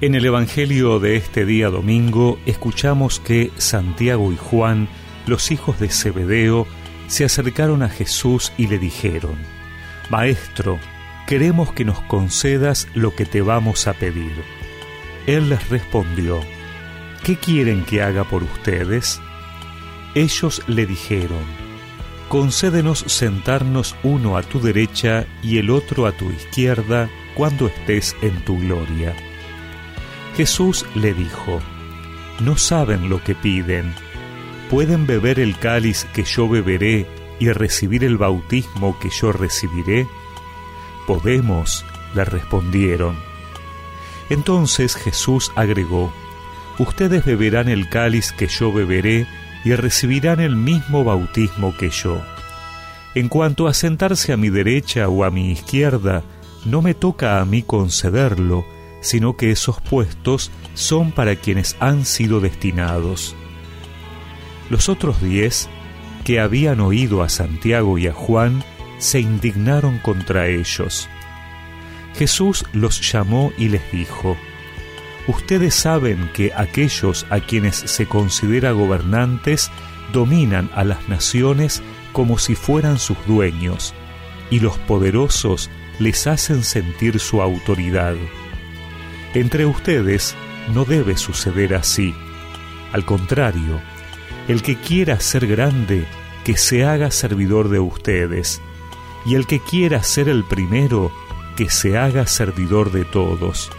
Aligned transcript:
En 0.00 0.14
el 0.14 0.24
Evangelio 0.24 1.00
de 1.00 1.16
este 1.16 1.44
día 1.44 1.70
domingo 1.70 2.38
escuchamos 2.46 3.18
que 3.18 3.50
Santiago 3.56 4.32
y 4.32 4.36
Juan, 4.36 4.88
los 5.26 5.50
hijos 5.50 5.80
de 5.80 5.88
Zebedeo, 5.88 6.68
se 7.08 7.24
acercaron 7.24 7.82
a 7.82 7.88
Jesús 7.88 8.52
y 8.56 8.68
le 8.68 8.78
dijeron, 8.78 9.34
Maestro, 10.08 10.78
queremos 11.26 11.72
que 11.72 11.84
nos 11.84 11.98
concedas 12.02 12.86
lo 12.94 13.16
que 13.16 13.26
te 13.26 13.40
vamos 13.40 13.88
a 13.88 13.92
pedir. 13.92 14.30
Él 15.26 15.48
les 15.48 15.68
respondió, 15.68 16.38
¿qué 17.24 17.34
quieren 17.34 17.84
que 17.84 18.00
haga 18.00 18.22
por 18.22 18.44
ustedes? 18.44 19.20
Ellos 20.14 20.62
le 20.68 20.86
dijeron, 20.86 21.42
concédenos 22.28 23.00
sentarnos 23.08 23.96
uno 24.04 24.36
a 24.36 24.44
tu 24.44 24.60
derecha 24.60 25.26
y 25.42 25.58
el 25.58 25.70
otro 25.70 26.06
a 26.06 26.12
tu 26.12 26.30
izquierda 26.30 27.10
cuando 27.34 27.66
estés 27.66 28.14
en 28.22 28.44
tu 28.44 28.60
gloria. 28.60 29.12
Jesús 30.38 30.86
le 30.94 31.14
dijo, 31.14 31.58
No 32.38 32.56
saben 32.56 33.08
lo 33.08 33.20
que 33.24 33.34
piden. 33.34 33.92
¿Pueden 34.70 35.04
beber 35.04 35.40
el 35.40 35.58
cáliz 35.58 36.06
que 36.14 36.22
yo 36.22 36.48
beberé 36.48 37.08
y 37.40 37.50
recibir 37.50 38.04
el 38.04 38.18
bautismo 38.18 38.96
que 39.00 39.10
yo 39.10 39.32
recibiré? 39.32 40.06
Podemos, 41.08 41.84
le 42.14 42.24
respondieron. 42.24 43.16
Entonces 44.30 44.94
Jesús 44.94 45.50
agregó, 45.56 46.12
Ustedes 46.78 47.24
beberán 47.24 47.68
el 47.68 47.88
cáliz 47.88 48.30
que 48.30 48.46
yo 48.46 48.72
beberé 48.72 49.26
y 49.64 49.74
recibirán 49.74 50.38
el 50.38 50.54
mismo 50.54 51.02
bautismo 51.02 51.76
que 51.76 51.90
yo. 51.90 52.22
En 53.16 53.28
cuanto 53.28 53.66
a 53.66 53.74
sentarse 53.74 54.32
a 54.32 54.36
mi 54.36 54.50
derecha 54.50 55.08
o 55.08 55.24
a 55.24 55.32
mi 55.32 55.50
izquierda, 55.50 56.22
no 56.64 56.80
me 56.80 56.94
toca 56.94 57.40
a 57.40 57.44
mí 57.44 57.64
concederlo, 57.64 58.77
sino 59.00 59.36
que 59.36 59.50
esos 59.50 59.80
puestos 59.80 60.50
son 60.74 61.12
para 61.12 61.36
quienes 61.36 61.76
han 61.80 62.04
sido 62.04 62.40
destinados. 62.40 63.34
Los 64.70 64.88
otros 64.88 65.20
diez, 65.22 65.68
que 66.24 66.40
habían 66.40 66.80
oído 66.80 67.22
a 67.22 67.28
Santiago 67.28 67.98
y 67.98 68.06
a 68.06 68.12
Juan, 68.12 68.62
se 68.98 69.20
indignaron 69.20 69.98
contra 69.98 70.48
ellos. 70.48 71.08
Jesús 72.16 72.64
los 72.72 73.12
llamó 73.12 73.52
y 73.56 73.68
les 73.68 73.90
dijo, 73.92 74.36
Ustedes 75.28 75.74
saben 75.74 76.30
que 76.32 76.52
aquellos 76.56 77.26
a 77.30 77.40
quienes 77.40 77.76
se 77.76 78.06
considera 78.06 78.72
gobernantes 78.72 79.70
dominan 80.12 80.70
a 80.74 80.84
las 80.84 81.08
naciones 81.08 81.82
como 82.12 82.38
si 82.38 82.54
fueran 82.54 82.98
sus 82.98 83.18
dueños, 83.26 83.94
y 84.50 84.60
los 84.60 84.78
poderosos 84.78 85.70
les 85.98 86.26
hacen 86.26 86.64
sentir 86.64 87.20
su 87.20 87.42
autoridad. 87.42 88.16
Entre 89.34 89.66
ustedes 89.66 90.34
no 90.74 90.84
debe 90.84 91.16
suceder 91.16 91.74
así. 91.74 92.14
Al 92.92 93.04
contrario, 93.04 93.80
el 94.48 94.62
que 94.62 94.76
quiera 94.76 95.20
ser 95.20 95.46
grande, 95.46 96.06
que 96.44 96.56
se 96.56 96.84
haga 96.84 97.10
servidor 97.10 97.68
de 97.68 97.80
ustedes, 97.80 98.62
y 99.26 99.34
el 99.34 99.46
que 99.46 99.60
quiera 99.60 100.02
ser 100.02 100.28
el 100.28 100.44
primero, 100.44 101.12
que 101.56 101.68
se 101.68 101.98
haga 101.98 102.26
servidor 102.26 102.90
de 102.90 103.04
todos. 103.04 103.70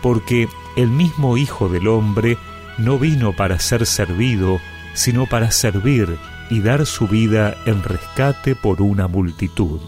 Porque 0.00 0.48
el 0.76 0.88
mismo 0.88 1.36
Hijo 1.36 1.68
del 1.68 1.88
Hombre 1.88 2.38
no 2.78 2.98
vino 2.98 3.34
para 3.34 3.58
ser 3.58 3.84
servido, 3.84 4.60
sino 4.94 5.26
para 5.26 5.50
servir 5.50 6.16
y 6.50 6.60
dar 6.60 6.86
su 6.86 7.06
vida 7.06 7.56
en 7.66 7.82
rescate 7.82 8.54
por 8.54 8.80
una 8.80 9.08
multitud. 9.08 9.80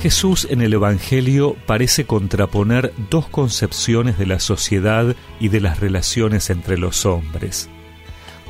Jesús 0.00 0.46
en 0.50 0.60
el 0.60 0.74
Evangelio 0.74 1.56
parece 1.66 2.04
contraponer 2.04 2.92
dos 3.10 3.28
concepciones 3.28 4.18
de 4.18 4.26
la 4.26 4.40
sociedad 4.40 5.16
y 5.40 5.48
de 5.48 5.60
las 5.60 5.80
relaciones 5.80 6.50
entre 6.50 6.76
los 6.76 7.06
hombres. 7.06 7.70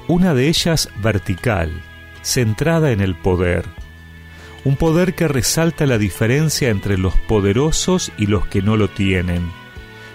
Una 0.08 0.34
de 0.34 0.48
ellas 0.48 0.88
vertical, 1.02 1.82
centrada 2.22 2.90
en 2.90 3.00
el 3.00 3.14
poder. 3.14 3.64
Un 4.64 4.76
poder 4.76 5.14
que 5.14 5.28
resalta 5.28 5.86
la 5.86 5.98
diferencia 5.98 6.68
entre 6.68 6.98
los 6.98 7.14
poderosos 7.28 8.10
y 8.18 8.26
los 8.26 8.46
que 8.48 8.60
no 8.60 8.76
lo 8.76 8.88
tienen, 8.88 9.48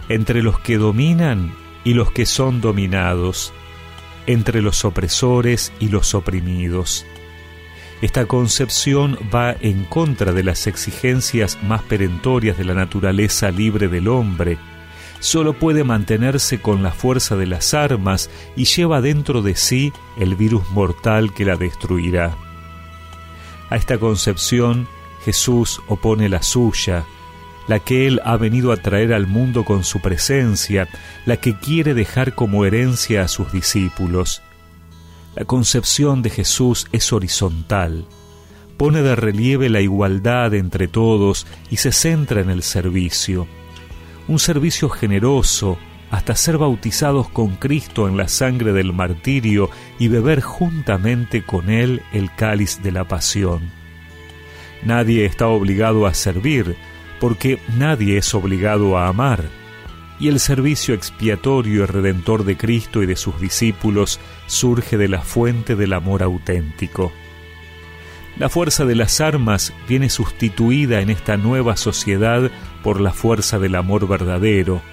entre 0.10 0.44
los 0.44 0.60
que 0.60 0.78
dominan 0.78 1.54
y 1.86 1.94
los 1.94 2.12
que 2.12 2.26
son 2.26 2.60
dominados, 2.60 3.54
entre 4.28 4.62
los 4.62 4.84
opresores 4.84 5.72
y 5.80 5.88
los 5.88 6.14
oprimidos 6.14 7.06
esta 8.02 8.26
concepción 8.26 9.18
va 9.34 9.56
en 9.62 9.86
contra 9.86 10.34
de 10.34 10.44
las 10.44 10.66
exigencias 10.66 11.60
más 11.64 11.84
perentorias 11.84 12.58
de 12.58 12.66
la 12.66 12.74
naturaleza 12.74 13.52
libre 13.52 13.88
del 13.88 14.08
hombre. 14.08 14.58
Solo 15.20 15.54
puede 15.54 15.84
mantenerse 15.84 16.60
con 16.60 16.82
la 16.82 16.92
fuerza 16.92 17.36
de 17.36 17.46
las 17.46 17.76
armas 17.76 18.32
y 18.56 18.66
lleva 18.66 19.02
dentro 19.02 19.44
de 19.44 19.56
sí 19.56 19.94
el 20.18 20.36
virus 20.36 20.68
mortal 20.72 21.32
que 21.32 21.46
la 21.46 21.58
destruirá. 21.58 22.36
A 23.70 23.76
esta 23.76 24.00
concepción 24.00 24.88
Jesús 25.24 25.80
opone 25.88 26.28
la 26.28 26.42
suya, 26.42 27.06
la 27.68 27.78
que 27.78 28.08
Él 28.08 28.20
ha 28.26 28.36
venido 28.36 28.72
a 28.72 28.78
traer 28.78 29.14
al 29.14 29.28
mundo 29.28 29.64
con 29.64 29.84
su 29.84 30.00
presencia, 30.00 30.90
la 31.28 31.38
que 31.38 31.56
quiere 31.56 31.94
dejar 31.94 32.34
como 32.34 32.66
herencia 32.66 33.22
a 33.22 33.28
sus 33.28 33.52
discípulos. 33.52 34.42
La 35.36 35.46
concepción 35.46 36.22
de 36.22 36.30
Jesús 36.30 36.88
es 36.92 37.14
horizontal, 37.14 38.06
pone 38.76 39.02
de 39.02 39.16
relieve 39.16 39.70
la 39.70 39.80
igualdad 39.80 40.54
entre 40.54 40.90
todos 40.90 41.48
y 41.70 41.78
se 41.78 41.94
centra 41.94 42.42
en 42.42 42.50
el 42.50 42.64
servicio. 42.64 43.48
Un 44.28 44.40
servicio 44.40 44.90
generoso 44.90 45.78
hasta 46.10 46.36
ser 46.36 46.58
bautizados 46.58 47.30
con 47.30 47.56
Cristo 47.56 48.10
en 48.10 48.18
la 48.18 48.28
sangre 48.28 48.74
del 48.74 48.92
martirio 48.92 49.70
y 50.00 50.10
beber 50.10 50.42
juntamente 50.42 51.44
con 51.44 51.70
Él 51.70 52.02
el 52.12 52.36
cáliz 52.36 52.84
de 52.84 52.92
la 52.92 53.08
pasión. 53.08 53.72
Nadie 54.84 55.26
está 55.26 55.48
obligado 55.48 56.08
a 56.08 56.14
servir, 56.14 56.76
porque 57.22 57.60
nadie 57.78 58.18
es 58.18 58.34
obligado 58.34 58.98
a 58.98 59.08
amar 59.08 59.61
y 60.22 60.28
el 60.28 60.40
servicio 60.40 60.94
expiatorio 60.94 61.82
y 61.82 61.86
redentor 61.88 62.46
de 62.46 62.56
Cristo 62.56 63.02
y 63.02 63.08
de 63.08 63.16
sus 63.16 63.42
discípulos 63.42 64.20
surge 64.46 64.96
de 64.96 65.08
la 65.08 65.24
fuente 65.24 65.76
del 65.76 65.94
amor 65.94 66.22
auténtico. 66.22 67.12
La 68.38 68.48
fuerza 68.48 68.86
de 68.86 68.94
las 68.94 69.20
armas 69.20 69.74
viene 69.90 70.12
sustituida 70.12 71.02
en 71.02 71.10
esta 71.10 71.38
nueva 71.38 71.76
sociedad 71.76 72.52
por 72.84 73.02
la 73.02 73.14
fuerza 73.14 73.58
del 73.58 73.74
amor 73.74 74.08
verdadero, 74.08 74.84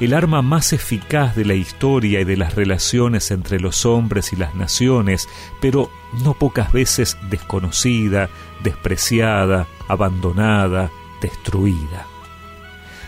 el 0.00 0.14
arma 0.14 0.40
más 0.40 0.72
eficaz 0.72 1.36
de 1.36 1.44
la 1.44 1.54
historia 1.54 2.22
y 2.22 2.24
de 2.24 2.38
las 2.38 2.54
relaciones 2.54 3.30
entre 3.30 3.60
los 3.60 3.84
hombres 3.84 4.32
y 4.32 4.36
las 4.36 4.54
naciones, 4.54 5.28
pero 5.60 5.90
no 6.24 6.32
pocas 6.32 6.72
veces 6.72 7.18
desconocida, 7.28 8.30
despreciada, 8.62 9.66
abandonada, 9.88 10.90
destruida. 11.20 12.13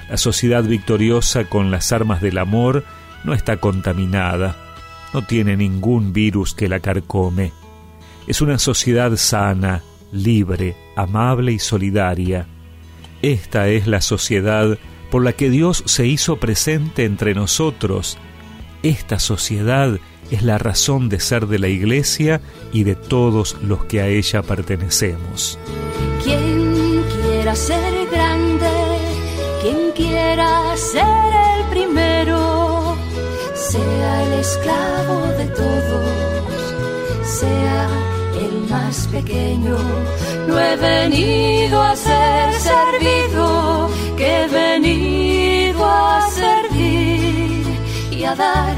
La 0.08 0.16
sociedad 0.16 0.62
victoriosa 0.62 1.44
con 1.44 1.70
las 1.70 1.92
armas 1.92 2.20
del 2.22 2.38
amor 2.38 2.84
no 3.24 3.34
está 3.34 3.56
contaminada, 3.56 4.56
no 5.12 5.22
tiene 5.22 5.56
ningún 5.56 6.12
virus 6.12 6.54
que 6.54 6.68
la 6.68 6.80
carcome. 6.80 7.52
Es 8.26 8.40
una 8.40 8.58
sociedad 8.58 9.16
sana, 9.16 9.82
libre, 10.12 10.76
amable 10.96 11.52
y 11.52 11.58
solidaria. 11.58 12.46
Esta 13.22 13.68
es 13.68 13.86
la 13.86 14.00
sociedad 14.00 14.78
por 15.10 15.24
la 15.24 15.32
que 15.32 15.50
Dios 15.50 15.82
se 15.86 16.06
hizo 16.06 16.36
presente 16.36 17.04
entre 17.04 17.34
nosotros. 17.34 18.18
Esta 18.82 19.18
sociedad 19.18 19.98
es 20.30 20.42
la 20.42 20.58
razón 20.58 21.08
de 21.08 21.20
ser 21.20 21.46
de 21.46 21.58
la 21.58 21.68
Iglesia 21.68 22.40
y 22.72 22.84
de 22.84 22.94
todos 22.94 23.56
los 23.62 23.84
que 23.84 24.00
a 24.00 24.08
ella 24.08 24.42
pertenecemos. 24.42 25.58
Quien 26.22 27.02
quiera 27.22 27.54
ser 27.54 28.08
grande 28.10 28.55
quien 29.66 29.90
quiera 29.92 30.76
ser 30.76 31.30
el 31.54 31.64
primero, 31.70 32.96
sea 33.54 34.22
el 34.24 34.32
esclavo 34.34 35.20
de 35.38 35.46
todos, 35.46 37.28
sea 37.40 37.88
el 38.40 38.70
más 38.70 39.08
pequeño. 39.08 39.76
No 40.46 40.60
he 40.60 40.76
venido 40.76 41.82
a 41.82 41.96
ser 41.96 42.52
servido, 42.54 43.90
que 44.16 44.44
he 44.44 44.46
venido 44.46 45.84
a 45.84 46.28
servir 46.30 47.66
y 48.12 48.22
a 48.22 48.34
dar 48.36 48.76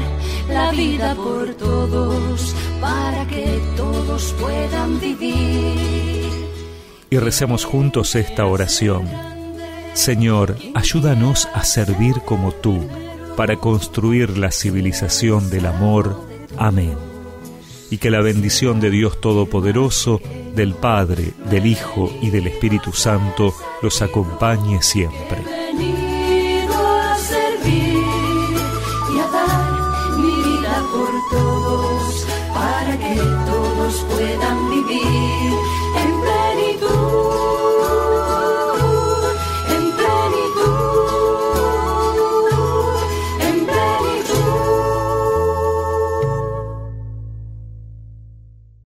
la 0.49 0.71
vida 0.71 1.13
por 1.13 1.53
todos, 1.53 2.55
para 2.81 3.27
que 3.27 3.61
todos 3.77 4.33
puedan 4.39 4.99
vivir. 4.99 6.29
Y 7.11 7.17
recemos 7.17 7.63
juntos 7.65 8.15
esta 8.15 8.45
oración. 8.47 9.38
Señor, 9.99 10.55
ayúdanos 10.75 11.49
a 11.53 11.65
servir 11.65 12.21
como 12.23 12.53
tú, 12.53 12.87
para 13.35 13.57
construir 13.57 14.37
la 14.37 14.49
civilización 14.49 15.49
del 15.49 15.65
amor. 15.65 16.25
Amén. 16.57 16.95
Y 17.91 17.97
que 17.97 18.09
la 18.09 18.21
bendición 18.21 18.79
de 18.79 18.91
Dios 18.91 19.19
Todopoderoso, 19.19 20.21
del 20.55 20.73
Padre, 20.73 21.33
del 21.51 21.65
Hijo 21.65 22.09
y 22.21 22.29
del 22.29 22.47
Espíritu 22.47 22.93
Santo 22.93 23.53
los 23.81 24.01
acompañe 24.01 24.81
siempre. 24.81 25.43
para 32.53 32.97
que 32.97 33.15
todos 33.15 34.05
puedan 34.09 34.69
vivir 34.69 35.78